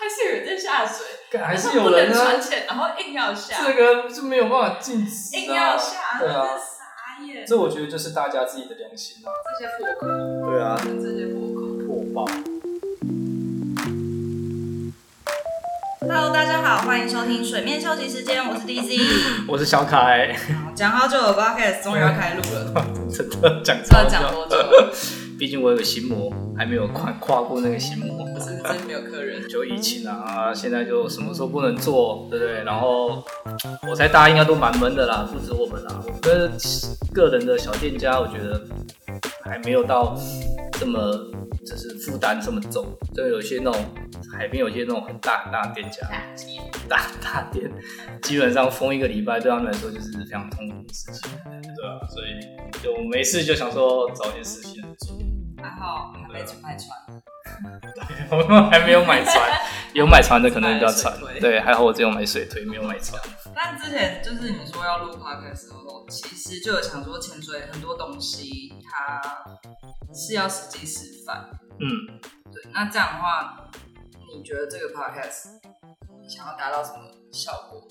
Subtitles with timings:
[0.00, 2.24] 还是有人在下水，还是有人呢、啊。
[2.24, 5.38] 穿潜，然后硬要下，这个就没有办法禁止、啊。
[5.38, 7.44] 硬要下，对啊，傻眼。
[7.46, 9.28] 这我觉得就是大家自己的良心啊。
[9.58, 10.06] 这些破口。
[10.50, 12.24] 对啊，这些破口破爆。
[16.00, 20.34] Hello，大家好，欢迎收听水面休息时间，我是 DZ， 我是小凯。
[20.74, 24.08] 讲好久的 Podcast 终于要开录了， 真的讲超久。
[24.08, 24.56] 讲多久？
[25.40, 28.26] 毕竟我有个心魔，还没有跨跨过那个心魔。
[28.34, 32.62] 不是真没有客人，就疫情啊，现在就什么时候不能做，对不对？
[32.62, 33.24] 然后
[33.88, 36.04] 我猜大家应该都蛮闷的啦，不止我们啦。
[36.06, 36.52] 我跟
[37.14, 38.60] 个人的小店家，我觉得
[39.42, 40.14] 还没有到
[40.72, 41.00] 这么
[41.66, 42.86] 就是负担这么重。
[43.14, 43.82] 就有些那种
[44.36, 46.06] 海边，有些那种很大很大的店家，
[46.86, 47.70] 大大店，
[48.20, 51.96] 基本上封一个礼拜对他们来说就是非常痛苦的事情，对啊？
[52.10, 55.16] 所以就没事就想说找些事情做。
[55.62, 56.98] 还好还没买船，
[58.30, 59.34] 我们还没有买船，
[59.94, 61.14] 有买船的可能比较船。
[61.40, 63.20] 对，还好我只有买水推，没有买船。
[63.54, 69.20] 但之前就是你说要录 podcast 的时候，其实就有想说潜水很多东西它
[70.14, 71.50] 是要实际示范。
[71.80, 72.18] 嗯，
[72.52, 72.70] 对。
[72.72, 73.68] 那这样的话，
[74.34, 75.58] 你觉得这个 podcast
[76.28, 76.98] 想要达到什么
[77.32, 77.82] 效果？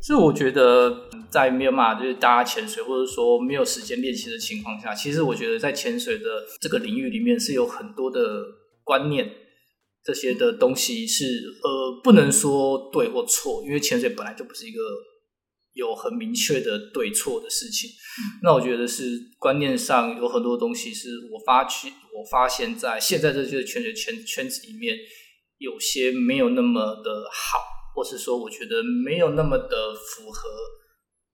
[0.00, 6.24] 所以我觉得，在没有办法就是大家潜水，或者说没有时间练习的情况下，其实我觉得在潜水的
[6.60, 8.44] 这个领域里面是有很多的
[8.84, 9.30] 观念，
[10.04, 11.24] 这些的东西是
[11.62, 14.80] 呃不能说对或错，因为潜水本来就不是一个
[15.74, 17.90] 有很明确的对错的事情。
[18.42, 24.96] 那我觉得是观念上有很多东西是我发去我发现在现在这些潜水圈圈子里面，
[25.58, 27.77] 有些没有那么的好。
[27.98, 30.48] 或是说，我觉得没有那么的符合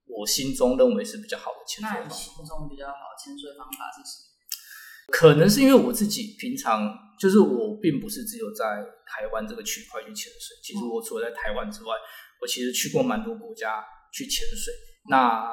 [0.07, 2.15] 我心中认为是比较好的潜水方法。
[2.17, 5.13] 心中比较好的潜水方法是什么？
[5.13, 6.89] 可能是因为我自己平常
[7.21, 10.57] 就是我并不是只有在台湾这个区块去潜水。
[10.65, 11.93] 其实我除了在台湾之外，
[12.41, 14.73] 我其实去过蛮多国家去潜水。
[15.11, 15.45] 那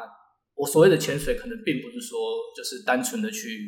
[0.56, 2.18] 我所谓的潜水，可能并不是说
[2.56, 3.68] 就是单纯的去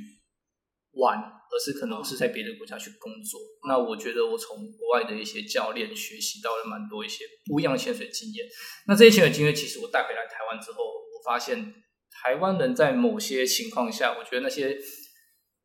[0.94, 1.40] 玩。
[1.54, 8.44] 而是可能是在别的国家去工作，那我觉得我从国外的一些教练学习到了蛮多一些不一样的潜水经验。
[8.88, 11.72] 那这些潜水经验其实我带回来台湾之后，我发现
[12.10, 14.76] 台湾人在某些情况下，我觉得那些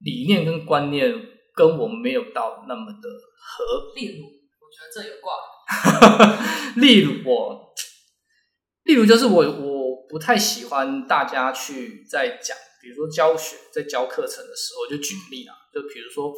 [0.00, 1.10] 理念跟观念
[1.54, 3.08] 跟我没有到那么的
[3.40, 3.94] 合。
[3.96, 5.32] 例如，我觉得这有挂。
[6.76, 7.72] 例如我，
[8.84, 12.54] 例如就是我我不太喜欢大家去在讲。
[12.80, 16.32] 比如说教学，在教课程的时候，就举例啊，就比如说，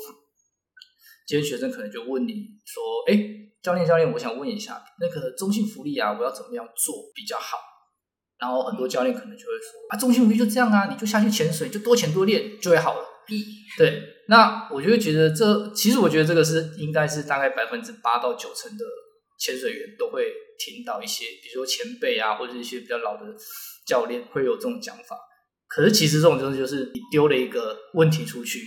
[1.26, 2.34] 今天学生可能就问你
[2.64, 3.18] 说：“哎，
[3.62, 7.58] 教练教练，我想问一下，那个中性福利啊，我要怎么样做比较好？”
[8.40, 13.06] 然后很多教练可能就会说：“啊，中性福利就这样啊，你就下去潜水，就多潜多练就会好了。”
[13.78, 18.84] 对，那我就会觉得这其实我觉得这个是应该是大概百分之八到九成的
[19.38, 23.26] 潜水员都会听到一些，比如说前辈啊，或者一些比较老的
[23.86, 25.16] 教练会有这种讲法。
[25.70, 28.60] 可是其实这种东西就是你丢了一个问题出去，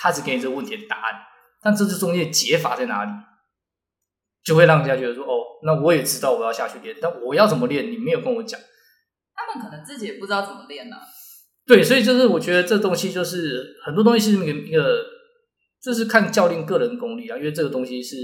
[0.00, 1.14] 他只给你这个问题的答案，
[1.62, 3.10] 但这这中间解法在哪里，
[4.42, 8.58] 就会让人家觉得说哦，那我也知道我要下去练，但我要怎么练，你没有跟我讲。
[9.34, 11.02] 他们可能自己也不知道怎么练呢、啊。
[11.66, 15.04] 对，所以就是我觉得这东西就是很多东西是一个一个，
[15.82, 18.16] 这是看教练个人功力啊，因为这个东西是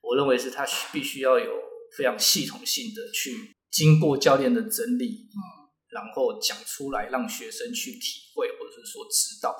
[0.00, 1.52] 我认为是他必须要有
[1.98, 3.32] 非常系统性的去
[3.70, 5.06] 经过教练的整理。
[5.06, 5.55] 嗯
[5.96, 9.56] 然后讲出来，让学生去体会，或者是说知道。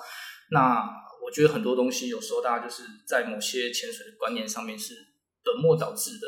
[0.51, 0.85] 那
[1.25, 4.95] 我觉得很多东西，有时候大家就是在某些潜水的观念上面是
[5.43, 6.27] 本末倒置的，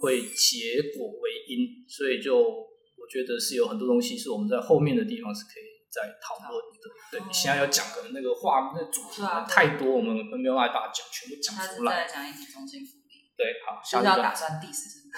[0.00, 6.90] 会结果为因，所以就我觉得是有很多东西是我们在后面的地方是可以再讨论的。
[7.12, 12.04] 对，你现在要讲的那个话，那主题太多，我们没有办法把它讲全部讲出来。
[12.04, 13.30] 再讲一集中性浮力。
[13.36, 15.08] 对，好，下次要打算第四次。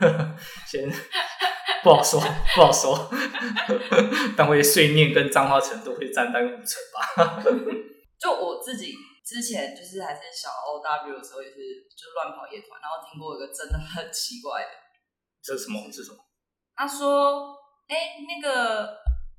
[0.66, 0.90] 先。
[1.82, 2.20] 不好说，
[2.54, 3.08] 不好说。
[4.36, 7.42] 但会碎念跟脏话程度会占大概五成吧。
[8.18, 8.92] 就我自己
[9.24, 11.54] 之前就是还是小 OW 的时候，也是
[11.94, 14.68] 就乱跑夜团，然后听过一个真的很奇怪的。
[15.44, 15.80] 这是什么？
[15.86, 16.18] 这是什么？
[16.74, 17.54] 他说
[17.86, 18.86] ：“哎、欸，那个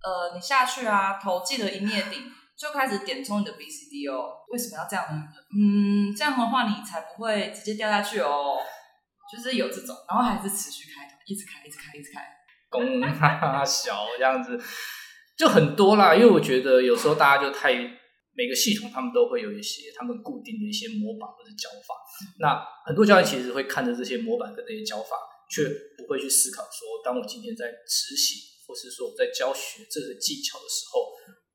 [0.02, 2.24] 呃，你下去啊，头记得一灭顶，
[2.58, 4.46] 就开始点充你的 BCD 哦。
[4.48, 5.22] 为什么要这样呢？
[5.52, 8.58] 嗯，这样的话你才不会直接掉下去哦。
[9.32, 12.22] 就是有这种，然后还是持续开头，一直开，一直开，一直开。”
[12.70, 14.60] 公大小这样子
[15.38, 17.74] 就很多啦，因为我觉得有时候大家就太
[18.36, 21.96] 每个系统他们都会有一些他们固定的一些模板或者教法，
[22.40, 25.16] 那很多教练其实会看着这些模板跟这些教法，
[25.50, 25.64] 却
[25.98, 28.38] 不会去思考说，当我今天在执行
[28.68, 31.08] 或是说我在教学这个技巧的时候，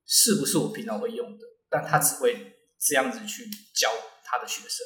[0.07, 1.45] 是不是我平常会用的？
[1.69, 3.89] 但他只会这样子去教
[4.25, 4.83] 他的学生。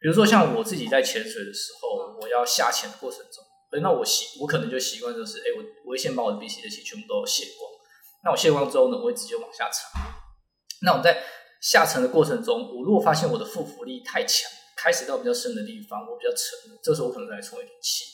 [0.00, 3.44] 比如说像我自己在潜水的时候，我要下潜的过程中，
[3.82, 7.70] 那我习我可能就习惯就是，哎，我我会先把我的 BC 的气全部都卸光。
[8.24, 9.84] 那我卸光之后呢，我会直接往下沉。
[10.82, 11.22] 那我们在
[11.60, 18.04] 下沉的过程中，我如果发现我的腹浮力太强，开始到比较深的地方，我比较沉，这时候我可能再来充一点气。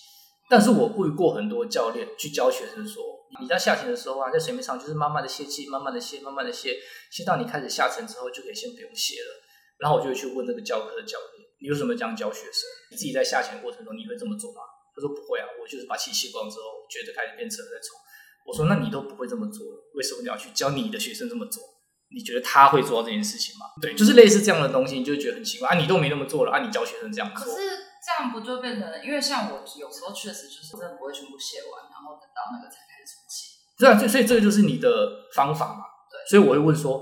[0.51, 3.03] 但是我遇过很多教练去教学生说，
[3.41, 6.77] 你在下潜的时候啊，在水面上就是慢慢的泄气，慢慢的泄，慢慢的泄，
[7.11, 9.41] 泄到你开始下沉之后，就可以先不用泄了。
[9.79, 11.34] 然后我就去问那个教课的教练，
[11.65, 12.69] 你为什么这样教学生？
[12.93, 14.61] 你自己在下潜过程中，你会这么做吗？
[14.95, 17.97] 他说不会啊，我就是把气吸光之后，觉得开始变沉了再冲。
[18.45, 21.65] 我说那你都不会这么做了，为什么你要去教你的学生这么做？
[22.13, 23.65] 你觉得他会做到这件事情吗？
[23.81, 27.49] 对，就是类似这样的东西，你就觉得很奇怪啊，你都没那么做了啊，你教学生这样做。
[27.49, 33.57] 这样不就变成，因为像我有时候确实就是真的不会全部写完，然后等到那个才开始充气。
[33.81, 35.81] 对啊，所以这个就是你的方法嘛。
[36.13, 37.01] 对，所以我会问说，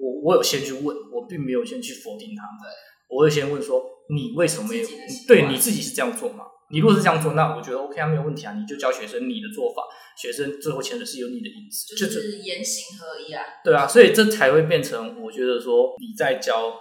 [0.00, 2.58] 我我有先去问，我并没有先去否定他们。
[2.64, 2.72] 对，
[3.12, 4.88] 我会先问说，你为什么没有？
[5.28, 6.46] 对，你自己是这样做吗？
[6.70, 8.54] 你如果是这样做，那我觉得 OK 啊，没有问题啊。
[8.54, 9.82] 你就教学生你的做法，
[10.16, 13.44] 学生最后签的是有你的影子，就是言行合一啊。
[13.62, 16.72] 对啊，所以这才会变成我觉得说你在教。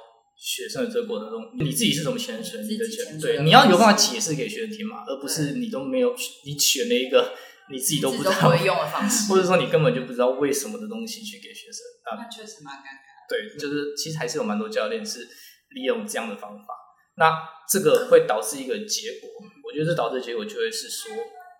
[0.44, 2.64] 学生的这个过程中，你自己是怎么潜水？
[2.64, 7.34] 你的潜对，你要有办法解释给学生听嘛，而不是你都没有，你选了一个
[7.70, 12.18] 你自己都不知道会用的方式，或者说你根本就不知道为什么的东西去给学生啊。
[12.18, 13.30] 那确实蛮尴尬。
[13.30, 15.28] 对，就是其实还是有蛮多教练是
[15.74, 16.74] 利用这样的方法，
[17.16, 19.30] 那这个会导致一个结果，
[19.64, 21.12] 我觉得这导致的结果就会是说，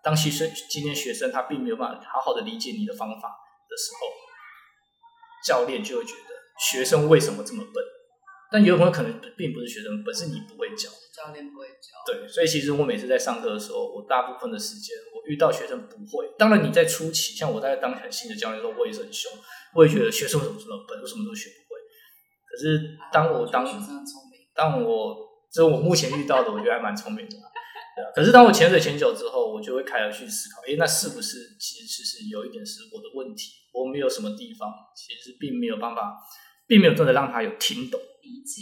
[0.04, 3.30] 当学生今天学生他并没有办法好好的理解你的方法
[3.70, 4.08] 的时候，
[5.46, 6.30] 教练就会觉得
[6.60, 7.84] 学生为什么这么笨？
[8.54, 11.96] 但有可能可能并不是学生，本身你不会教，教练不会教。
[12.06, 16.28] 对，所以其实我每次在上课的时候，我大部分的时间我遇到学生不会。
[16.38, 19.32] 当然你在初期，像我在当很新的教练的时候，我也是很凶，
[19.74, 21.61] 我也觉得学生为什么这么笨，为什么都学不会。
[22.52, 23.66] 可是当我当、
[24.54, 25.16] 当我
[25.52, 27.38] 这是我目前遇到的，我觉得还蛮聪明的。
[27.96, 33.54] 对啊，可是当我潜水潜久之后，我就会开始去思考，诶，那是不是其实其实有一点是我的问题？
[33.74, 36.18] 我没有什么地方其实并没有办法，
[36.68, 38.00] 并没有真的让他有听懂。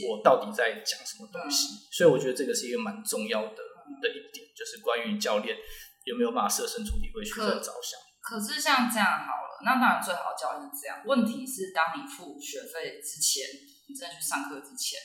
[0.10, 1.68] 我到底在讲什么东西？
[1.68, 3.60] 嗯、所以我觉得这个是一个蛮重要的
[4.02, 5.58] 的一点，就是关于教练
[6.06, 8.00] 有没有办法设身处地为学生着想。
[8.22, 11.04] 可是像这样好了，那当然最好教练是这样。
[11.06, 13.46] 问题是，当你付学费之前，
[13.90, 15.00] 你真的去上课之前，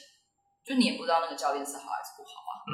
[0.65, 2.53] 就你也不知道那个教练是好还是不好啊？
[2.69, 2.73] 嗯，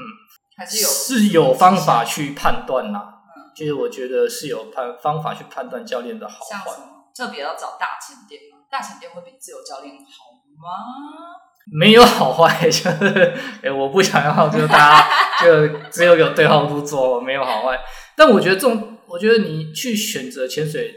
[0.59, 3.23] 还是有是有方法去判断啦。
[3.37, 6.51] 嗯，其实我觉得是有判方法去判断教练的好坏。
[6.51, 6.87] 像什么？
[7.15, 8.59] 特别要找大潜店吗？
[8.71, 11.39] 大潜店会比自由教练好吗？
[11.73, 17.79] 没有好坏， 就是哎我不想要，就大家就只有有对号入座，没有好坏。
[18.17, 20.95] 但我觉得这种，我觉得你去选择潜水，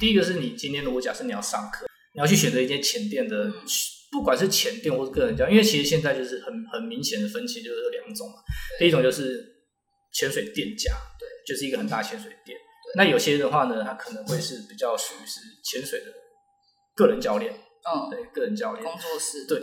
[0.00, 3.52] 第一个是你今天如果假设你要上课，你要去选择一间潜店的，
[4.10, 8.36] 不管是潜店或是个人教，因为其实现在就是很很明显的分歧就是两种嘛。
[8.78, 9.44] 第一种就是
[10.12, 12.58] 潜水店家，对，就是一个很大潜水店。
[12.96, 16.06] 那有些的话呢，他可能会是比较属于是潜水的
[16.94, 19.60] 个人教练，嗯，对，个人教练工作室，对。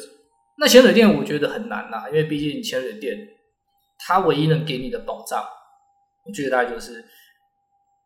[0.57, 3.17] 那潜水店我觉得很难啦，因为毕竟潜水店，
[3.97, 5.43] 它唯一能给你的保障，
[6.25, 7.03] 我觉得大概就是，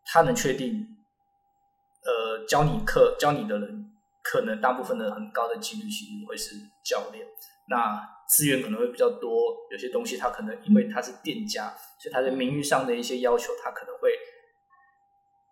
[0.06, 0.88] 它能确定，
[2.04, 3.89] 呃，教你课教你的人，
[4.30, 7.26] 可能大部分的很高的几率其实会是教练，
[7.70, 9.32] 那资源可能会比较多，
[9.72, 14.12] 有些东西他可能因为他是店家，所以他在名誉上的一些要求，他可能会。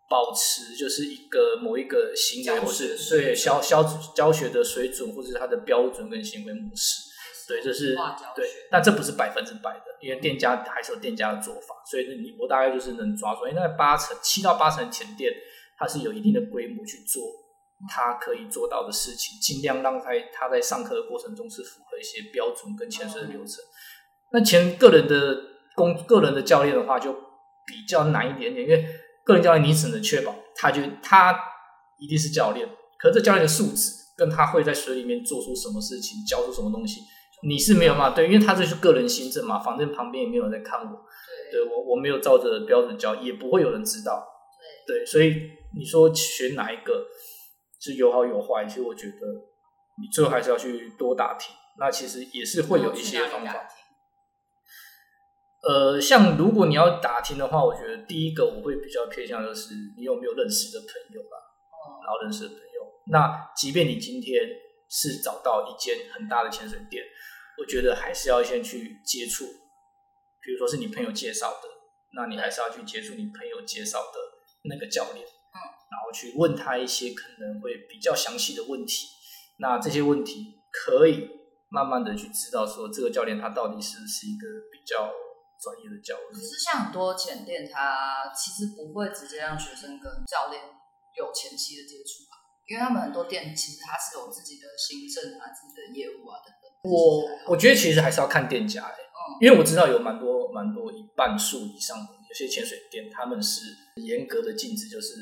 [0.10, 3.84] 保持就是一个某一个行为，或是对教教
[4.15, 7.01] 教学的水准，或者是他的标准跟行为模式，
[7.46, 7.93] 对，这是
[8.34, 15.29] 对，但这不是百分之百的，因为店家还是有店家的做法，所以你我大概就是能抓住，因为那八成七到八成前店，
[15.77, 17.22] 它是有一定的规模去做，
[17.89, 23.57] 它可以做到的事情，尽量让他他在上课的过程中是符合一些标准跟潜水的流程。
[24.31, 25.38] 那前个人的
[25.75, 28.86] 工个人的教练的话，就比较难一点点，因为。
[29.27, 31.38] 个人教练，你只能确保他就他
[32.00, 32.65] 一定是教练，
[32.98, 37.01] 可是这教练的素质跟他会在水里面做出什么事情，教出什么东西，
[37.43, 40.86] 你是没有办法对，因为他这是个人行政嘛，反正旁边也没有人在看我，
[41.51, 44.25] 对，对我我没有照着标准教，也不会有人知道，
[44.88, 45.36] 对，对，所以
[45.75, 47.05] 你说选哪一个
[47.88, 49.22] 是有好有坏，其实我觉得
[50.01, 53.65] 你最后还是要去多打听，那其实也是会有一些方法。
[55.63, 61.38] 呃，像如果你要打听的话，我觉得第一个我会比较偏向就是你有没有认识的朋友吧，
[62.03, 62.63] 然后认识的朋友。
[63.10, 64.44] 那即便你今天
[64.89, 67.01] 是找到一间很大的潜水店，
[67.58, 71.70] 我觉得还是要先去接触，比如说是你朋友介绍的，
[72.15, 74.20] 那你还是要去接触你朋友介绍的
[74.70, 75.58] 那个教练，嗯，
[75.92, 79.08] 然后去问他一些可能会比较详细的问题。
[79.60, 81.30] 那这些问题可以
[81.70, 85.12] 慢慢的去知道说这个教练他到底是不是一个比较。
[85.58, 86.30] 专业的教练。
[86.30, 90.62] 可是像很多前店，他其实不会直接让学生跟教练
[91.18, 92.38] 有前期的接触吧？
[92.70, 96.70] 因为他们很多店其实他是有自己的行政啊、自己的业务啊等等。
[96.86, 103.62] 我我觉得其实还是要看店家的、欸，嗯，因为我知道有蛮多蛮多一半数以上的有些潜水店，他们是
[103.96, 105.15] 严格的禁止，就是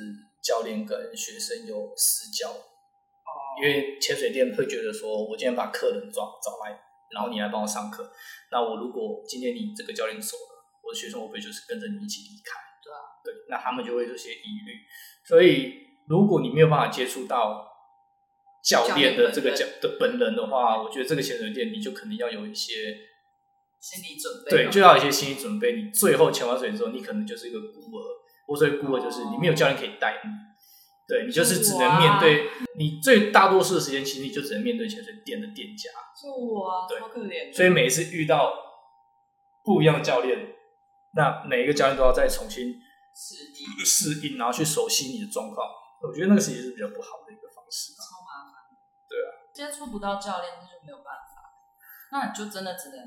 [0.43, 2.53] 教练跟学生有私交。
[3.61, 6.77] 因为潜水店会觉得说，我今天把客人找找来，
[7.13, 8.11] 然后你来帮我上课。
[8.51, 12.59] 那我如果今天你这个教练走了，我的学生会不会就是跟着你一起离开？
[12.83, 14.73] 对啊，对，那他们就会有些疑虑。
[15.25, 15.73] 所以，
[16.07, 17.65] 如果你没有办法接触到
[18.63, 22.73] 教练的这个教的本人的话，我觉得这个潜水店你就可能要有一些
[23.85, 24.49] 心理准备。
[24.49, 25.73] 对，就要有一些心理准备。
[25.73, 28.01] 你最后潜完水之后，你可能就是一个孤儿。
[28.47, 30.29] 我所谓孤儿，就是你没有教练可以带你。
[31.07, 32.49] 对，你就是只能面对
[32.79, 35.91] 你最大多数的时间，其实你就只能面对潜水店的店家。
[36.17, 37.53] 就我啊，对，好可怜。
[37.55, 38.51] 所以每一次遇到
[39.63, 40.55] 不一样的教练，
[41.13, 42.73] 那每一个教练都要再重新
[43.13, 45.69] 适应，适应，然后去熟悉你的状况。
[46.01, 47.93] 我觉得那个其实是比较不好的一个方式。
[47.93, 48.65] 超麻烦。
[49.07, 51.37] 对啊，接触不到教练，那就没有办法。
[52.11, 52.97] 那你就真的只能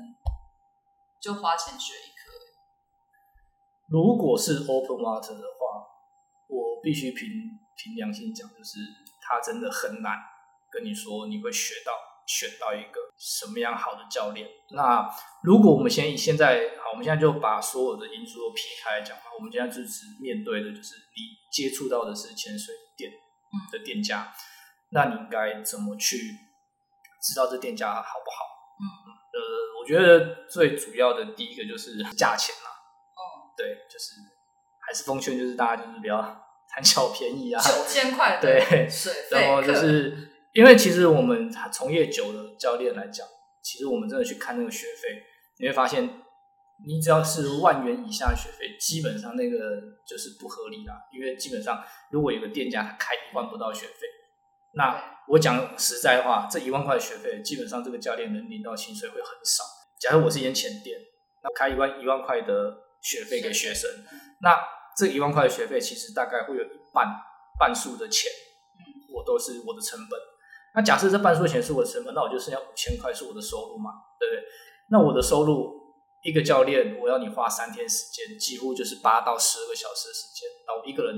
[1.21, 2.31] 就花钱学一课。
[3.89, 5.85] 如果是 open water 的话，
[6.47, 7.27] 我必须凭。
[7.81, 8.77] 凭良心讲，就是
[9.21, 10.17] 他真的很难
[10.69, 11.93] 跟你说你会学到
[12.27, 14.45] 选到一个什么样好的教练。
[14.71, 15.09] 那
[15.41, 23.09] 如果我们先以现在好，我们现在就把所有的因素都撇开来讲，我们现在就只面对的就是你接触到的是潜水店
[23.71, 24.35] 的店家，嗯、
[24.91, 26.17] 那你应该怎么去
[27.23, 28.58] 知道这店家好不好？
[29.93, 32.69] 觉得最主要的第一个就是价钱嘛。
[32.69, 33.21] 嗯，
[33.57, 34.15] 对，就是
[34.85, 36.45] 还是奉劝，就是大家就是不要。
[36.71, 37.59] 贪小便宜啊！
[37.59, 38.87] 九千块对
[39.31, 43.25] 然后就是因为其实我们从业久的教练来讲，
[43.63, 45.23] 其实我们真的去看那个学费，
[45.57, 46.07] 你会发现，
[46.85, 49.57] 你只要是万元以下的学费，基本上那个
[50.07, 50.93] 就是不合理啦。
[51.11, 54.05] 因为基本上，如果有个店家他开一万不到学费，
[54.75, 59.63] 那我讲实在话，这一万块学费，基本上这个教练能领到薪水会很少。
[59.99, 60.99] 假如我是一间潜店，
[61.43, 63.89] 那开一万一万块的学费给学生，
[64.41, 64.79] 那。
[64.97, 67.07] 这一万块的学费，其实大概会有一半
[67.57, 68.29] 半数的钱，
[68.75, 68.83] 嗯，
[69.15, 70.19] 我都是我的成本。
[70.75, 74.43] 那假设这半数的钱是我的成本，那我就剩下五千块是我的收入嘛，对不对？
[74.89, 75.71] 那我的收入，
[76.21, 80.49] 一个教练，我要你花三天时间，几乎就是八到十二个小时的时间。
[80.67, 81.15] 那我一个人，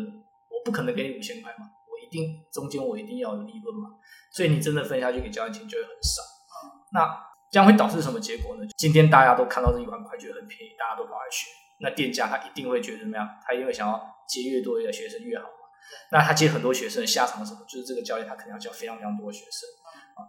[0.51, 3.97] 我不可能给你五千块嘛，我一定中间我一定要有利润嘛。
[4.31, 6.21] 所以你真的分下去给教练钱就会很少。
[6.21, 8.65] 嗯，那这样会导致什么结果呢？
[8.77, 11.51] 今天大家都看到这一万块觉得很便宜，大家都跑来学。
[11.81, 13.27] 那店家他一定会觉得怎么样？
[13.45, 15.67] 他一定会想要接越多的学生越好嘛。
[16.11, 17.65] 那他接很多学生的下场是什么？
[17.67, 19.67] 就是这个教练他可能要教非常非常多的学生。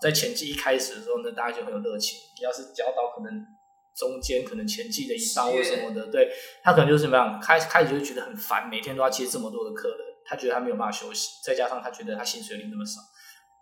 [0.00, 2.19] 在前期一开始的时候呢，大家就很有热情。
[2.38, 3.47] 你要是教到可能
[3.95, 6.29] 中间可能前期的一半或什么的，对，
[6.64, 7.38] 他可能就是怎么样？
[7.38, 11.41] 开开始就会觉得很烦，每天都要接这么多的客人，他觉得他没有办法休息。
[11.45, 13.00] 再加上他觉得他薪水领那么少，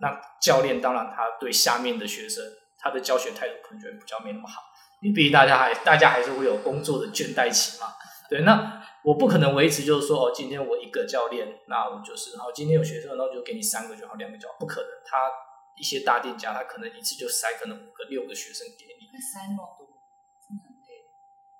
[0.00, 2.44] 那教练当然他对下面的学生
[2.80, 4.62] 他的教学态度可能就会比较没那么好。
[5.00, 7.86] 因为毕竟大家还大家还是会有工作的倦怠期嘛，
[8.28, 14.90] 对，那我不可能维持就是说哦，今天我一个教练，那我就是，然后今天有学生，那我就给你三个就好，两个就好，不可能。
[15.06, 15.30] 他
[15.74, 19.88] 一些大店家，他可能一次就塞可能五个、六个学生给你，塞那么多，
[20.46, 21.08] 真的很累。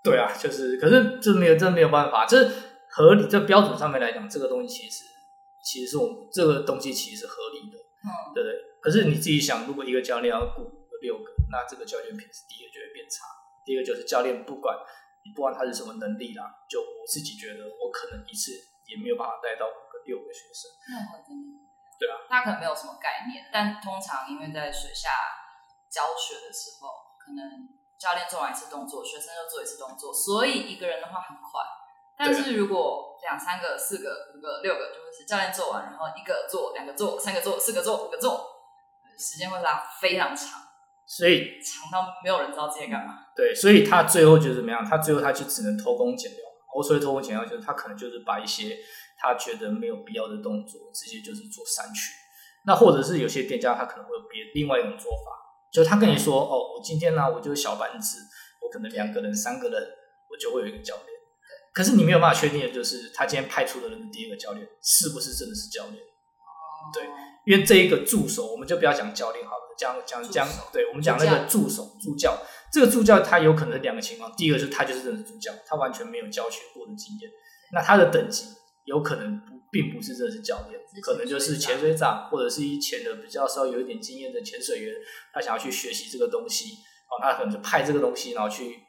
[0.04, 2.46] 对啊，就是，可是这没有，这没有办法，这
[2.90, 5.04] 合理，这标准上面来讲，这个东西其实
[5.64, 8.54] 其实是我们这个东西其实是合理的，嗯，对不对？
[8.82, 13.25] 可是你自己想，如果一个教练要雇六个，那这个教练品质第一个就会变差。
[13.64, 14.76] 第一个就是教练，不管
[15.25, 18.52] 你不管他是什么能力啦，就我自己觉得，我可能一次
[18.87, 20.71] 也没有办法带到五个六个学生。
[20.88, 21.61] 那会真的？
[22.00, 25.11] 对啊，他可能没有什么概念，但通常因为在水下
[25.90, 26.88] 教学的时候，
[27.21, 27.69] 可能
[28.00, 31.61] 教练做完一次动作，学生又做一次动作，所以一个人的话很快。
[32.16, 38.47] 但是如果两三个、四个、五个、六个，就会是教练做完，然后一个做、两个做、三个做、四个做、五个做，
[39.19, 40.59] 时间会拉非常长。
[41.10, 43.26] 所以长到没有人知道自己干嘛。
[43.34, 44.84] 对，所以他最后就是怎么样？
[44.84, 46.40] 他最后他就只能偷工减料。
[46.76, 48.78] 我所谓偷工减料，就是他可能就是把一些
[49.18, 52.12] 他觉得没有必要的动作，直接就是做删去。
[52.64, 55.34] 那或者是有些店家他可能会有别另外一种做法，
[55.72, 58.18] 就他跟你说：“哦，我今天呢，我就是小班制，
[58.62, 59.82] 我可能两个人、三个人，
[60.30, 61.06] 我就会有一个教练。”
[61.74, 65.96] 可是你没有办法确定的就是，他今天派出的人的第一个教练是不是真的是教练？
[66.94, 67.02] 对，
[67.46, 69.59] 因为这一个助手，我们就不要讲教练好了。
[69.80, 72.38] 讲讲讲，对，我们讲那个助手助教，
[72.70, 77.30] 这个助教他有可能是两个情况，第一个是他就是真的助教，他完全没有教学过的经验，
[77.72, 78.44] 那他的等级
[78.84, 84.94] 有可能不并不是真的是教练，可能就是潜水长或者是以前的比较稍微有一点经验的潜水员，
[85.32, 86.75] 他想要去学习这个东西，
[87.08, 88.80] 哦，他可能就派这个东西，然后去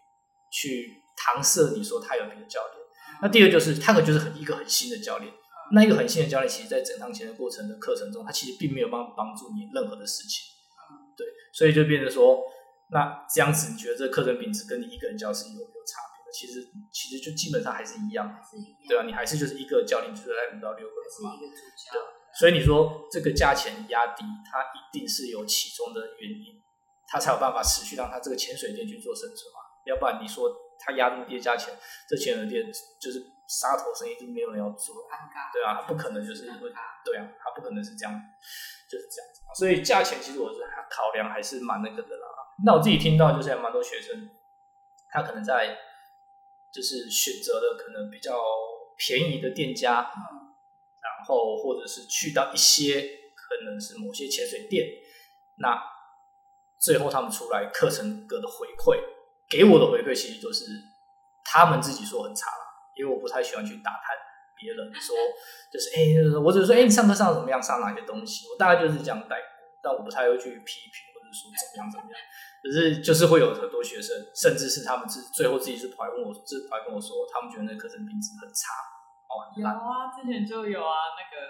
[0.51, 2.77] 去搪塞你说他有别的教练。
[3.21, 5.31] 那第二个就是他可能就是很一个很新的教练，
[5.73, 10.51] 那一个很新的教练，其实在整趟前的过程的课程中，他其实并没有帮帮助你任何的事情。
[11.17, 12.43] 对，所以就变成说，
[12.91, 16.31] 那这样子你觉得这个课程品质跟你一个人教是有没有差别的？
[16.31, 18.39] 其实其实就基本上还是一样，
[18.87, 22.01] 对啊，你还是就是一个教练就是在五到六个人嘛，对。
[22.39, 26.61] 所以你说这个价钱压低，它一定是有其中的原因，
[27.07, 30.49] 它才有办法持续让它这个潜水店去做生存嘛，要不然你说。
[30.83, 31.71] 它压那么低的价钱，
[32.09, 32.65] 这潜水店
[32.99, 34.95] 就是杀头生意，就没有人要做，
[35.53, 36.73] 对啊，他不可能就是因为
[37.05, 38.19] 对啊，他不可能是这样，
[38.91, 39.39] 就是这样子。
[39.55, 42.27] 所以价钱其实我是考量还是蛮那个的啦。
[42.65, 44.29] 那我自己听到就是还蛮多学生，
[45.09, 45.77] 他可能在
[46.73, 48.37] 就是选择了可能比较
[48.97, 53.01] 便宜的店家，然后或者是去到一些
[53.33, 54.85] 可能是某些潜水店，
[55.57, 55.81] 那
[56.79, 58.99] 最后他们出来课程哥的回馈。
[59.49, 60.65] 给我的回馈其实就是
[61.43, 62.63] 他们自己说很差了，
[62.95, 64.15] 因为我不太喜欢去打探
[64.61, 65.17] 别人说，
[65.73, 69.49] 就是哎、欸，我只是说哎、欸，你上课上怎么样，上哪些东西，我大概就是这样带过，
[69.81, 72.15] 但我不太会去批评或者说怎么样怎么样，
[72.61, 78.77] 可是就是会有很多学生，甚至是他们自最后自己是跑来问我，就是跑来跟我说，他们觉得那课程品质很差，
[79.25, 81.41] 哦，有啊，之前就有啊，那个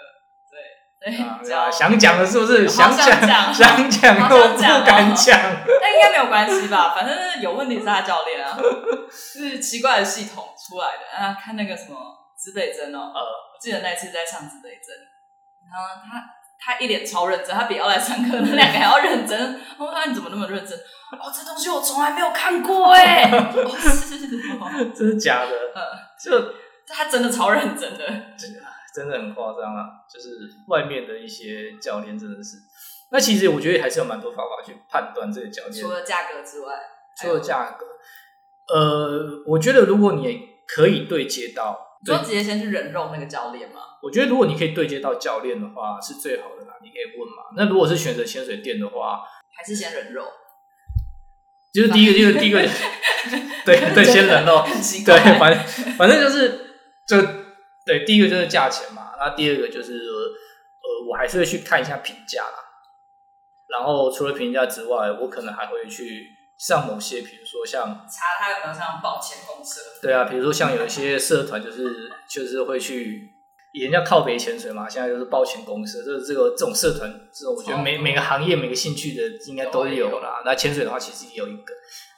[0.48, 0.82] 对。
[1.02, 2.68] 啊，想讲的是不是？
[2.68, 3.08] 想讲，
[3.52, 5.36] 想讲，我不敢讲。
[5.66, 6.94] 那应该没有关系吧？
[6.94, 8.56] 反正有问题是他教练啊，
[9.10, 11.34] 是奇怪的系统出来的啊。
[11.34, 11.98] 看那个什么
[12.42, 14.96] 指北针哦，呃，我记得那一次在上指北针，
[15.70, 16.26] 然后他
[16.60, 19.62] 他一脸超认真，他比要来上课那两个还要认真。
[19.78, 20.78] 我说你怎么那么认真？
[20.78, 23.30] 哦，这东西我从来没有看过哎，
[23.78, 24.18] 是，
[24.96, 25.52] 真的假的？
[25.76, 25.80] 嗯，
[26.20, 26.54] 就
[26.88, 28.06] 他真的超认真的。
[28.94, 29.86] 真的很夸张啊！
[30.14, 30.28] 就是
[30.68, 32.58] 外面的一些教练真的是，
[33.10, 35.82] 那其实我觉得还是有蛮多方法去判断这个教练。
[35.82, 36.76] 除了价格之外，
[37.18, 37.86] 除了价格，
[38.68, 43.82] 呃，我觉得如果你可以对接到，就直接先去人肉那个教练吗？
[44.02, 46.74] 我觉得如果你可以对接到教练的话，是最好的啦。
[46.82, 47.44] 你可以问嘛。
[47.56, 49.22] 那如果是选择潜水店的话，
[49.56, 50.26] 还是先人肉？
[51.74, 52.60] 就是第一个，就是第一个，
[53.66, 54.64] 对对，先人肉。
[55.06, 57.42] 对，反正反正就是就。
[57.84, 62.54] 对，第一个就是价钱嘛，那第二个就是呃，我还是会去看一下评价啦。
[63.68, 66.28] 然后除了评价之外，我可能还会去
[66.68, 69.82] 上某些，比如说像查他有没有上抱潜公司。
[70.00, 73.28] 对啊，比如说像有一些社团，就是就是会去，
[73.74, 80.44] 人家靠北潜水嘛，现在就是保潜公司，这个这个这种社团，这种我觉得每每个行业每个兴趣的应该都有啦。
[80.46, 81.74] 那潜水的话，其实也有一个，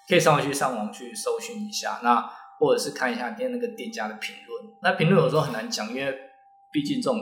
[0.10, 2.02] 可以上去上网去搜寻一下。
[2.04, 2.30] 那
[2.60, 6.14] 或者是看一下店那个店家的评论，那评论有时候很难讲，因为
[6.72, 7.18] 毕竟这种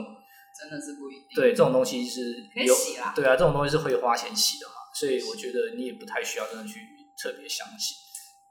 [0.58, 1.36] 真的是不一定。
[1.36, 2.20] 对，这种东西是
[2.66, 6.80] 有洗啦，对啊，这种东西是会花钱洗的嘛，所以我觉得你也不太需要真的去
[7.22, 7.96] 特别相信。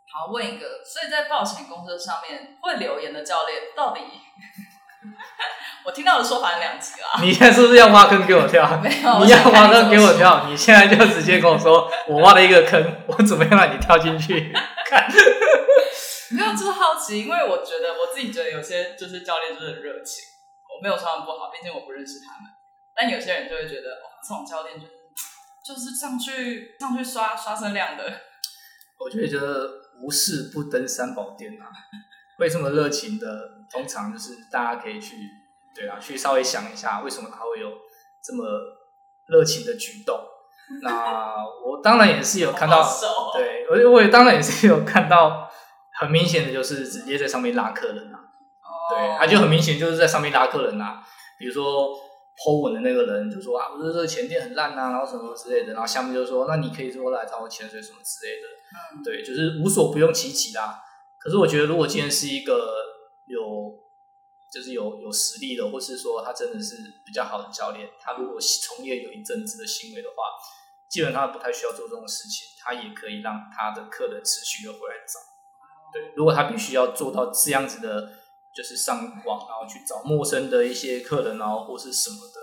[0.07, 4.01] 好，问一个，所以在报险公司上面会留言的教练到底？
[5.83, 7.19] 我听到的说法有两极啦。
[7.21, 8.63] 你现在是不是要挖坑给我跳？
[8.83, 14.53] 没有，你要挖坑给我跳，你现在就直接跟我说，我挖了一个坑，我怎么样让你跳进去？
[14.85, 15.07] 看。
[16.31, 20.23] 没有，就是好奇，因为我觉得我自己觉得有些就是教练就是很热情，
[20.69, 22.51] 我没有说他们不好，毕竟我不认识他们。
[22.95, 24.93] 但有些人就会觉得，哦，这种教练就是
[25.65, 28.03] 就是上去上去刷刷声量的。
[29.03, 29.69] 我觉得就是
[30.01, 31.65] 无事不登三宝殿啊，
[32.37, 33.27] 会这么热情的？
[33.71, 35.15] 通常就是大家可以去
[35.73, 37.69] 对啊，去稍微想一下，为什么他会有
[38.23, 38.43] 这么
[39.27, 40.19] 热情的举动。
[40.81, 41.35] 那
[41.65, 42.81] 我当然也是有看到，
[43.33, 45.49] 对，我我也当然也是有看到。
[45.93, 48.25] 很明显的就是直接在上面拉客人呐、啊
[48.63, 48.97] ，oh.
[48.97, 51.03] 对，他就很明显就是在上面拉客人呐、啊。
[51.37, 51.95] 比如说
[52.37, 58.47] po 文的那个人就说啊，我说这个潜店很烂呐、啊，然后什么之类的，然后下面就说，那你可以说来找我潜水什么之类的，
[58.95, 60.79] 嗯，对，就是无所不用其极啦。
[61.19, 62.53] 可是我觉得，如果今天是一个
[63.27, 63.39] 有
[64.51, 70.15] 就是有有实力的，或是说他真的是比较好的教练，他如果从业有一阵子的行为的话，
[70.89, 75.19] 基本上不太需要做这种事情，他也可以让他的客人持续的回来找。
[75.93, 78.09] 对，如果他必须要做到这样子的，
[78.55, 82.39] 就是上网然后去找陌生的一些客人，然后或是什么的，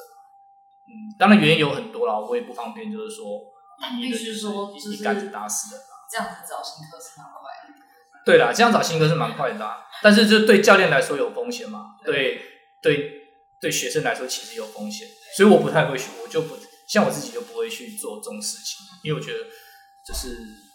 [0.89, 3.53] 嗯，当然原因有很多啦，我也不方便就是说，
[4.01, 5.85] 必须说一竿子打死人。
[6.11, 7.75] 这样子找新客是蛮快的。
[8.25, 12.41] 对啦，这样找新客是蛮快的啦，但是就对教练来说有风险嘛，对
[12.81, 13.29] 对
[13.61, 16.57] 对学生来说其实有风险，所以我不太会去，我就不
[16.89, 19.39] 像我自己就不会去做这种事情，因为我觉得
[20.07, 20.67] 就是。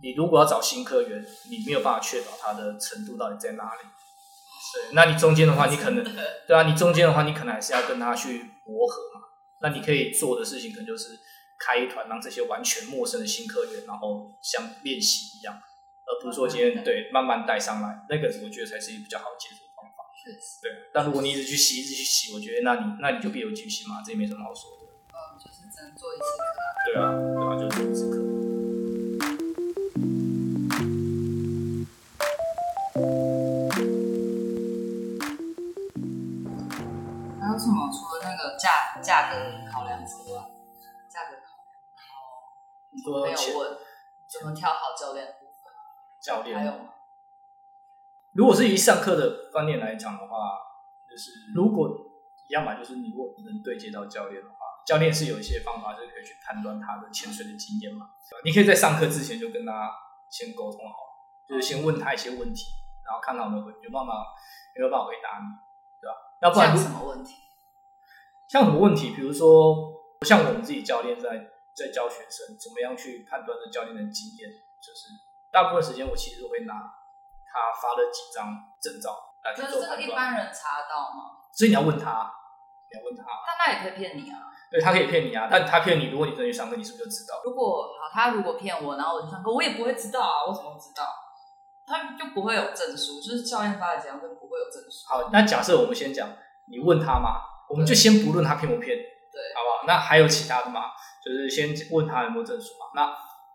[0.00, 3.80] 你如果要找新客源，你没有办法确保他的程度到底在哪里。
[4.74, 6.04] 对，那你中间的话，你可能
[6.46, 9.20] 对啊，你中间的话，你可能还是要跟他去磨合嘛。
[9.60, 11.18] 那你可以做的事情，可能就是
[11.58, 20.04] 开一团，让这些完全陌生的新客源，然后像练习一样，而不是说今天对慢慢带上来，那个我觉得才是一个比较好接受的方法。
[20.22, 20.60] 确实。
[20.62, 24.86] 对，但如果你一直去洗，一直去洗，我觉得那你那你就必有居心嘛，这也没什么好说的。
[25.08, 26.44] 嗯，就是只能做一次课。
[26.86, 28.17] 对啊，对啊，就做一次课。
[39.08, 39.38] 价价格
[39.72, 40.42] 考量之外，
[41.08, 43.78] 价格考量，然后没有问
[44.28, 45.34] 怎么挑好教练。
[46.20, 46.90] 教练还有吗？
[48.32, 50.58] 如果是以上课的观念来讲的话，
[51.08, 51.88] 就是如果
[52.50, 58.10] 一样嘛，就是你如果能对接到教练的话，教练是有一些方法，就是可以去判断他的潜水的经验嘛。
[58.44, 59.90] 你可以在上课之前就跟他
[60.28, 60.94] 先沟通好，
[61.48, 62.66] 就是先问他一些问题，
[63.06, 64.12] 然后看他有没有有办法
[64.76, 65.46] 有没有办法回答你，
[65.98, 66.14] 对吧？
[66.42, 67.47] 要不然像什么问题？
[68.48, 69.14] 像什么问题？
[69.14, 69.92] 比如说，
[70.26, 71.28] 像我们自己教练在
[71.76, 74.50] 在教学生，怎么样去判断这教练的经验，
[74.82, 75.14] 就是。
[75.50, 79.96] 大部分时间我其实都会拿他发的几张证照来去做判断。
[79.96, 81.40] 就是这个一般人查得到吗？
[81.56, 82.30] 所以你要问他，
[82.92, 83.24] 你要问他。
[83.46, 84.44] 但他也可以骗你啊。
[84.70, 87.40] 对，他可以骗你啊，但他骗你，如果你真的去上课，你是不是就知道？
[87.44, 90.44] 如果好，他如果骗我，然后我就上课，我也不会知道啊。
[90.46, 91.08] 我怎么知道？
[91.86, 95.08] 他就不会有证书，就是教练发的几张就不会有证书。
[95.08, 96.28] 好，那假设我们先讲，
[96.66, 99.84] 你问他嘛，我们就先不论他骗不骗，对，好不好？
[99.86, 100.82] 那还有其他的嘛？
[101.24, 102.90] 就是先问他有没有证书嘛？
[102.94, 103.06] 那。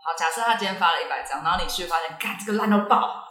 [0.05, 3.23] 好，假设他今天发了一百张，然后你去发现，干这个烂到爆，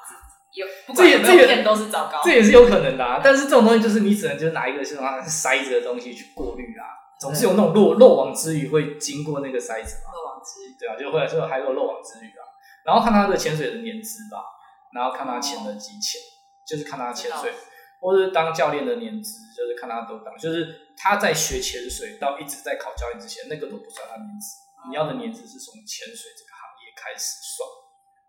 [0.53, 3.21] 有不管有没有骗都是糟糕，这也是有可能的啊。
[3.23, 6.89] 但是这种东西就是你只能就是拿一个像筛子的东西去过滤啊，
[7.21, 10.09] 总是有那种漏漏网之鱼会经过那个筛子嘛。
[10.15, 12.41] 漏网之鱼，对啊，就会就还有漏网之鱼啊。
[12.87, 14.43] 然后看他的潜水的年资吧，
[14.95, 16.19] 然后看他潜的几潜，
[16.67, 17.53] 就是看他潜水，
[18.03, 24.59] 或者是当教练的年资，就是看他都当，就是他在学潜水到一直在考教练之前，那个都不算他年资。
[24.91, 26.83] 你要的年资是从潜水这个行业。
[26.95, 27.69] 开始算，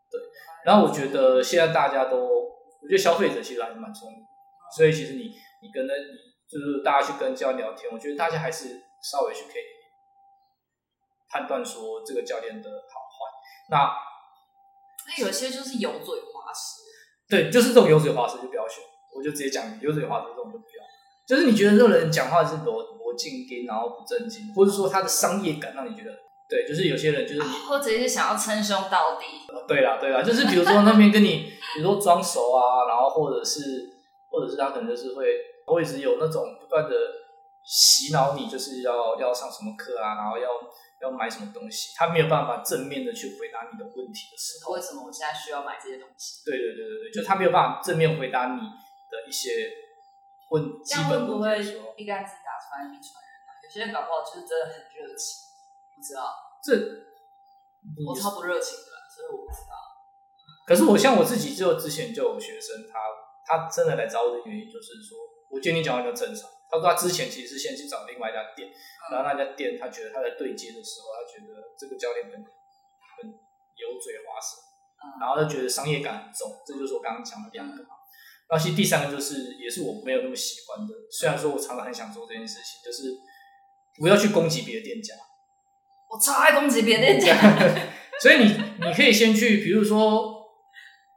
[0.09, 0.19] 对，
[0.65, 4.19] 然后我觉得现在大家都，我觉得消费者其实还是蛮聪明，
[4.75, 5.29] 所以其实你
[5.61, 6.17] 你跟那，你
[6.49, 9.63] 就是大家去跟教练聊天，我觉得大家还是稍微去可以
[11.29, 13.15] 判断说这个教练的好坏。
[13.69, 13.93] 那
[15.05, 16.81] 那有些就是油嘴滑舌，
[17.29, 18.83] 对，就是这种油嘴滑舌就不要选，
[19.15, 20.83] 我就直接讲油嘴滑舌这种就不要，
[21.27, 26.11] 就是你觉得这个人讲话是多多正经，然后不正经，或者说他的商业感让你觉得。
[26.49, 29.25] 对，就是有些人就是你，或者是想要称兄道弟。
[29.65, 33.89] 对啦，对啦，就是比如说那边跟你，比如说装熟啊，然后或者是，
[34.29, 35.25] 或者是他可能就是会，
[35.65, 36.93] 会一直有那种不断的
[37.65, 40.49] 洗脑你，就是要要上什么课啊，然后要
[41.01, 46.43] 要买什么东西，他没有办法正面的去回答你的问题的时候，为什么我现在需要买这些东西？
[46.45, 48.61] 对对对对对，就他没有办法正面回答你
[49.13, 49.69] 的一些
[50.49, 53.49] 问基本不会一竿子打穿一船人啊？
[53.61, 55.45] 有些人搞不好就是真的很热情。
[55.93, 56.33] 不知道，
[56.65, 56.73] 这
[58.01, 59.77] 我超不热情的，所以我不知道。
[60.65, 62.97] 可是我像我自己，就之前就有学生，他
[63.45, 65.15] 他真的来找我的原因就是说，
[65.51, 66.49] 我觉得你讲话比较正常。
[66.67, 68.67] 他说他之前其实是先去找另外一家店，
[69.11, 73.29] 然后那家店他觉得他在对接的时候，他觉得这个教练很很
[73.77, 74.57] 油嘴滑舌，
[75.21, 78.01] 然后他觉得商业感很重，这就是我刚刚讲的两个嘛。
[78.49, 80.93] 然后其实第三个就是，也是我没有那么喜欢的。
[81.11, 83.15] 虽然说我常常很想做这件事情，就是
[83.99, 85.13] 不要去攻击别的店家。
[86.09, 87.35] 我超爱攻击别的店家，
[88.21, 90.45] 所以你你可以先去，比如说，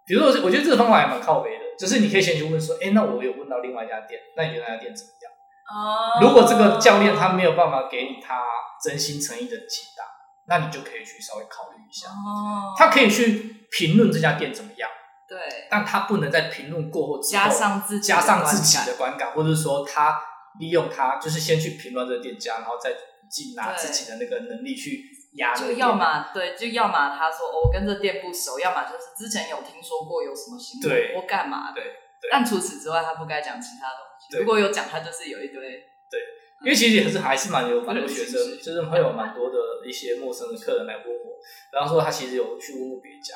[0.06, 5.32] 比如说，我觉得这个方法还蛮靠北的，就是你可以先去问说，哎，那我有问到另外一家店，那你觉得那家店怎么样？
[5.68, 8.40] 哦，如果这个教练他没有办法给你他
[8.82, 10.04] 真心诚意的解答，
[10.48, 12.08] 那你就可以去稍微考虑一下。
[12.08, 14.88] 哦，他可以去评论这家店怎么样，
[15.28, 15.38] 对，
[15.70, 20.20] 但他不能在评论过后加上自己加上自己的观感，或者是说他
[20.60, 22.90] 利用他就是先去评论这个店家，然后再。
[23.28, 31.82] 进拿自己的那个能力去压，就要么对，就要么他说、哦、我跟这店不熟，要么就是之前有听说过有什么行为或干嘛的。
[32.30, 34.38] 但除此之外，他不该讲其他东西。
[34.38, 35.60] 如果有讲，他就是有一堆。
[36.08, 36.20] 对，
[36.62, 41.34] 因为其实也是还是蛮有蛮多学生，就是会有蛮多的一些陌生的客人来问我，
[41.72, 43.34] 然后说他其实有去问过别家，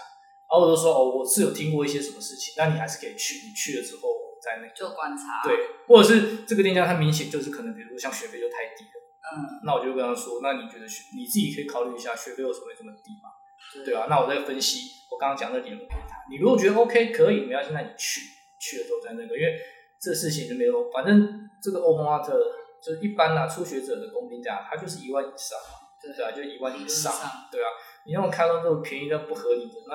[0.51, 4.11] 然后我就说哦，我是有听过一些什么事情，但你还是可以去，你去了之后
[4.43, 8.99] 再那个做观察，对，或者是这个店家他明显就是可能比如说像学费就太低了。
[9.31, 13.31] 嗯，那我就跟他说，那你觉得学你自己可以考虑一下学费为什么会这么低嘛？
[13.73, 16.17] 对，对啊，那我再分析我刚刚讲的点给他。
[16.29, 18.23] 你如果觉得 OK 可以，没关系，那你去
[18.59, 19.55] 去了之后再那个，因为
[20.01, 22.35] 这事情就没有，反正这个 Open Water
[22.83, 27.13] 就是一般啊初学者的工兵价，它就是一万以上嘛，对，对啊，就一万以上，
[27.53, 27.69] 对啊，
[28.07, 29.95] 你那种开到这种便宜的不合理的，那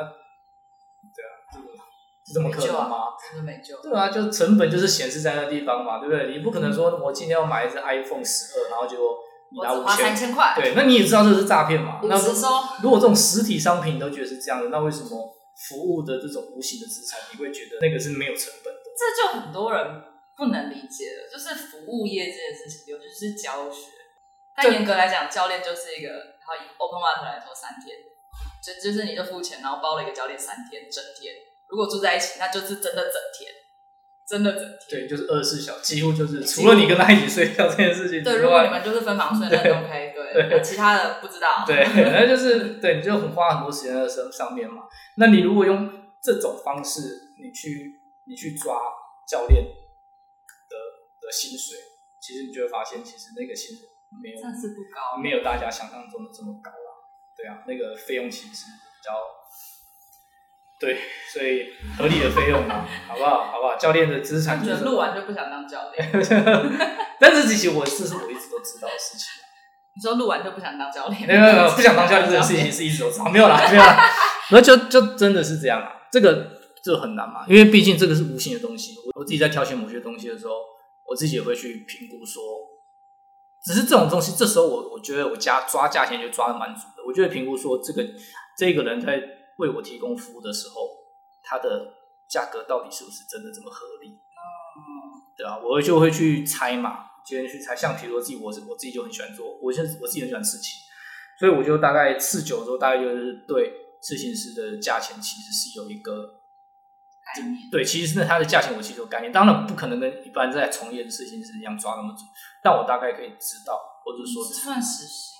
[1.16, 1.66] 对啊，这个
[2.34, 3.14] 这么可能吗？
[3.32, 3.82] 真的没救。
[3.82, 6.36] 对啊，就成本就是显示在那地方嘛，对不对？
[6.36, 9.18] 你不可能说我今天要买一只 iPhone 十二，然后结果。
[9.52, 12.02] 你拿五千，花三千块，对，那你也知道这是诈骗嘛？
[12.02, 12.50] 五十收。
[12.82, 15.08] 如果这种实体商品你都觉得是这样的，那为什么
[15.70, 18.80] 服务的这种无形的资产，你会觉得那个是没有成本的。
[18.98, 20.02] 这就很多人
[20.36, 23.94] 不能理解了，就是服务业这件事情，尤其是教学。
[24.58, 27.96] 但严格来讲，教练就是一个，然后以 Open Water 来说，三天，
[28.66, 31.36] 就就是你就付钱，然后包了一个教练三天，整天。
[31.70, 33.52] 如果住在一起，那就是真的整天。
[34.28, 38.24] 真的整天，对，就是二十四小时，几乎就是除了你跟他一起睡觉这件事情。
[38.24, 41.62] 对，如果你们就是分房睡， 那 OK，对，对，其他的不知道。
[41.62, 44.82] 对，那就是对，你就很花很多时间在上上面嘛。
[45.18, 45.88] 那你如果用
[46.24, 47.02] 这种方式，
[47.38, 48.82] 你去你去抓
[49.30, 50.76] 教练的
[51.22, 51.78] 的薪水，
[52.20, 53.86] 其实你就会发现，其实那个薪水
[54.24, 56.85] 没有，算是不高，没有大家想象中的这么高了。
[57.38, 59.12] 对啊，那个费用其实比较。
[60.78, 60.98] 对，
[61.34, 63.46] 所以合理的费用嘛，好不好？
[63.46, 63.78] 好不好？
[63.78, 66.12] 教练的资产就是录完就不想当教练，
[67.18, 69.28] 但是其实我这是我一直都知道的事情。
[69.96, 71.26] 你说录完就不想当教练？
[71.26, 74.06] 没有没有，不想当教练这个事情是一直都知道，没有啦，没有啦。
[74.52, 76.52] 那就就真的是这样啊，这个
[76.84, 78.96] 就很难嘛，因为毕竟这个是无形的东西。
[78.98, 80.54] 我我自己在挑选某些东西的时候，
[81.08, 82.44] 我自己也会去评估说，
[83.66, 87.04] 只是这种东西，这时候我我觉得我加抓价钱就抓的蛮足的。
[87.06, 88.06] 我就会评估说，这个
[88.58, 89.22] 这个人在。
[89.58, 90.76] 为我提供服务的时候，
[91.42, 91.94] 他的
[92.28, 94.10] 价格到底是不是真的这么合理？
[94.10, 94.84] 嗯，
[95.38, 97.74] 对啊，我就会去猜嘛，今天去猜。
[97.74, 100.78] 像比如说自己，我我自己就很喜欢做，我现在我自己很喜欢刺青，
[101.40, 106.12] 所以我就大概刺久之后，大概就是对刺青师的价钱其实是有一个
[107.36, 107.70] 概念。
[107.70, 112.26] 对，其实是它的价钱我其实有概念，当然不可能跟一般在从业的刺青师一样抓那么准，
[112.64, 115.36] 但我大概可以知道，或者说算实薪。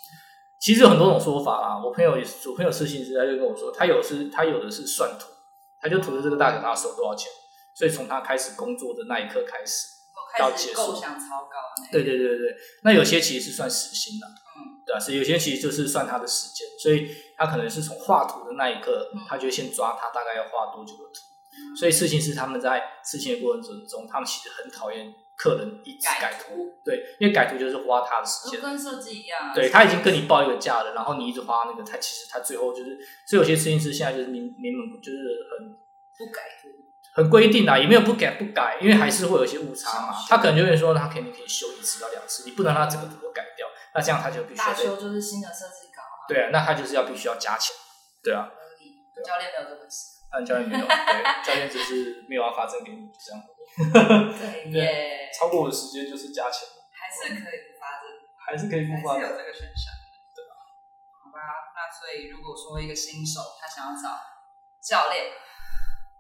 [0.60, 5.28] 其实有很多种说法啦，我朋友也是，我朋友刺青师，他就跟我说，他有是，他有的是算图，
[5.80, 7.30] 他就图的这个大小，他要收多少钱，
[7.76, 9.86] 所以从他开始工作的那一刻开始，
[10.40, 11.60] 到结束，构想超高，
[11.92, 21.22] 对对对对，那有些其实是算时薪的，嗯，对啊，是有些其实就是算他的时间，所以他可能是从画图的那一刻，他就先抓他大概要画多久的图，
[21.78, 25.14] 所以事情是他们在事情的过程中，他们其实很讨厌。
[25.38, 29.54] 客人一直改图，对，因为改图就是花他的时间，跟设计一样。
[29.54, 35.18] 对，他已经跟你报一个价了，然后你一直花那个，他其实他最后就是，所以有些设计师现在就是明明门就是
[35.52, 35.76] 很
[36.18, 36.70] 不改图，
[37.16, 40.16] 很规定啊，也没有不改不改，因为还是会有一些误差嘛。
[40.30, 46.24] 他可能就会说，他肯定可以修一次到两次，你不能让他整个图都改掉，那这样他就必须要大修，就是新的设计稿啊。
[46.30, 47.76] 对啊，那他就是要必须要加钱，
[48.24, 48.50] 对啊。
[49.26, 53.42] 教练没有这个事，但教练没有， 对，教练只是没有要发证给你这样。
[54.72, 58.06] 对耶，超过我的时间就是加钱，还是可以不发证，
[58.38, 59.92] 还是可以不发的，有这个选项，
[60.36, 60.54] 对吧？
[61.24, 61.40] 好吧，
[61.74, 64.16] 那所以如果说一个新手他想要找
[64.82, 65.34] 教练，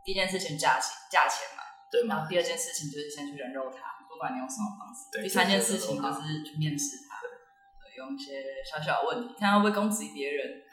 [0.04, 2.16] 第一件事情价钱，价钱嘛，对吗？
[2.16, 5.12] 然后第二件事情就是先去人肉他，不管你用什么方式。
[5.22, 10.64] 第三件事情就是去面试他，对，用一些小小的问题，看他会不会攻击别人。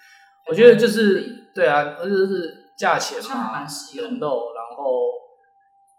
[0.48, 3.64] 我觉得就是对啊，而且就是价钱嘛，
[3.94, 5.12] 人肉，然后。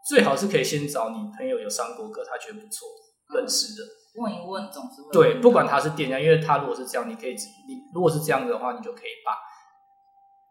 [0.06, 2.86] 最好是可以先找你朋友有上过课，他觉得不错，
[3.34, 3.88] 认识的。
[4.16, 5.10] 问一问总是会。
[5.14, 7.32] 对，不管他是店家，因为他如果是这样，你可以，
[7.70, 9.32] 你如果是这样子的话，你就可以把，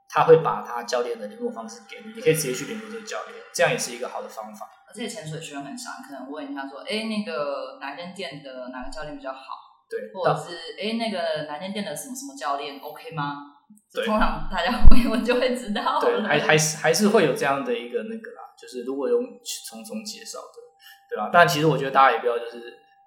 [0.09, 4.67] 他会把他教练的联络方式给你，你可以直接去联络这个教练，这样也是一个好的方法。
[4.89, 9.85] 而且潜水学员很少，可能问一下说，哎，那个哪间店的哪个教练比较好？
[9.91, 13.53] 对，或者是哎，那个哪间店的什么什么教练 OK 吗？
[13.93, 16.01] 对，通常大家会我就会知道。
[16.01, 18.43] 对，还还是还是会有这样的一个那个啦。
[18.61, 19.23] 就是如果用
[19.69, 20.59] 从中介绍的，
[21.11, 21.31] 对吧？
[21.33, 22.61] 但其实我觉得大家也不要就是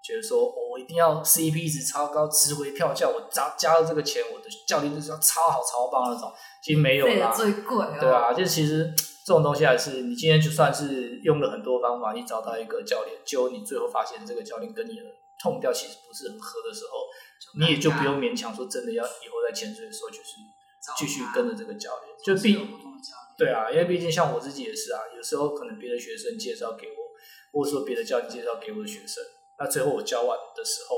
[0.04, 6.32] 觉得说，哦，我一定要 CP 值超高，值回票价，我加加了这个钱，我的教练就是要超好超棒那种。
[6.62, 8.93] 其实没有啦，最贵啊，对啊，就是其实
[9.25, 15.04] 这种东西还是你今天就算是用了很多方法，你找到一个教练，就你最后发现这个教练跟你的
[15.41, 17.08] 痛调其实不是很合的时候，
[17.60, 20.41] 你也就不用勉强说真的要以后在潜水的时候就是
[20.97, 22.57] 继续跟着这个教练，就毕。
[23.37, 27.11] 对啊，因为毕竟像我自己也是啊，有时候可能别的学生介绍给我，
[27.51, 29.21] 或者说别的教练介绍给我的学生，
[29.59, 30.95] 那最后我教完的时候，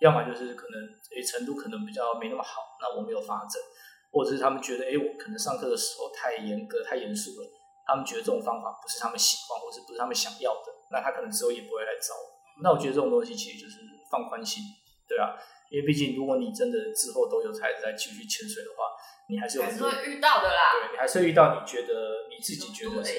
[0.00, 0.82] 要么就是可能
[1.14, 3.62] 诶程度可能比较没那么好，那我没有发展，
[4.10, 7.46] 或者是他们觉得诶我可能上课的时候太严格太严肃了，
[7.86, 12.34] 他们觉得这种方法不是他们喜欢，或是不是他们想要的，那他可能之后也不会来找我。
[12.64, 13.78] 那我觉得这种东西其实就是
[14.10, 14.64] 放宽心，
[15.06, 15.38] 对啊，
[15.70, 18.84] 因为毕竟如果你真的之后都有才在继续潜水的话。
[19.26, 23.10] 你还是有很多会遇到的啦，对，你还是会遇到你觉得你自己觉得是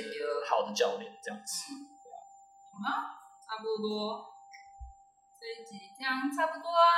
[0.48, 1.74] 好的教练这样子，
[2.72, 3.18] 好吗？
[3.42, 4.24] 差不多，
[5.34, 6.94] 这一集这样差不多啊。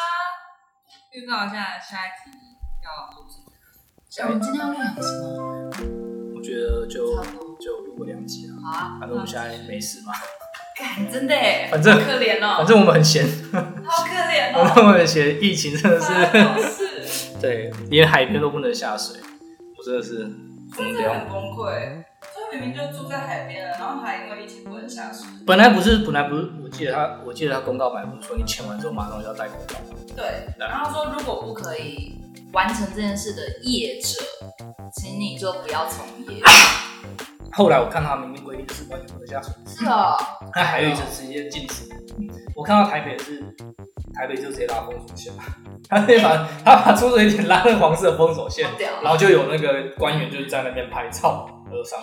[1.13, 2.37] 预告一下下一集
[2.83, 4.27] 要录什么？
[4.27, 6.35] 我们今天要录什么？
[6.35, 7.23] 我觉得就
[7.61, 8.59] 就录个两集啊。
[8.59, 10.11] 好啊，反正我们现在没事嘛。
[10.77, 13.25] 干，真的哎，反正可怜哦，反正我们很闲。
[13.51, 16.07] 好可怜哦， 我们很闲，疫情真的是。
[17.41, 19.17] 对，连海边都不能下水，
[19.77, 20.27] 我真的是
[20.73, 22.03] 疯掉，很崩溃。
[22.19, 25.27] 他明明就住在海边了，然后还因为疫情不能下水。
[25.45, 29.75] 本来不是，本来不是，我记得他，我记得他公告本来不是说你签完之后马上就要戴口罩。
[30.15, 30.25] 对，
[30.57, 32.19] 然后说如果不可以
[32.53, 34.23] 完成这件事的业者，
[34.95, 36.41] 请你就不要从业。
[37.57, 39.51] 后来我看他明令规定是完全不能下水。
[39.65, 40.15] 是啊，
[40.53, 41.89] 他还有一次直接禁止。
[42.55, 43.41] 我看到台北是，
[44.13, 45.33] 台北就直接拉封锁线，
[45.89, 48.69] 他直接把他把出水点拉成黄色封锁线，
[49.01, 51.49] 然后就有那个官员就是在那边拍照。
[51.69, 51.99] 都上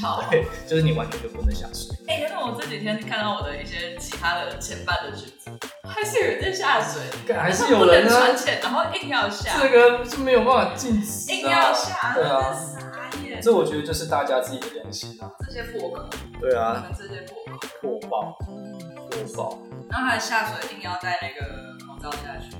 [0.00, 1.88] 场，对，就是你完全就不能下水。
[2.06, 5.50] 哎、欸，但是我这几天看到我的一些其他的前半的裙子，
[5.82, 7.02] 还是有人在下水，
[7.34, 12.54] 还是有人穿浅，然后硬要下，这个是没有办法禁止，硬要下，对啊，
[13.40, 16.04] 这我觉得就是大家自己的良心啊，这些破口，
[16.40, 18.38] 对啊，这些破口，破爆，
[19.10, 19.58] 破爆。
[19.88, 22.54] 然后还下水一定要戴那个口罩下去，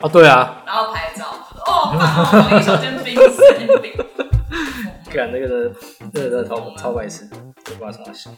[0.00, 1.34] 哦，对啊，然后拍照，
[1.66, 1.96] 哦，
[2.30, 3.14] 放一手煎饼，
[3.56, 3.92] 煎饼。
[5.12, 5.74] 干那个的，
[6.12, 7.28] 那个的超超白痴，
[7.64, 8.36] 就不知道怎么想。